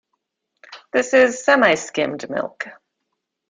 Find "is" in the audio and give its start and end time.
1.13-1.43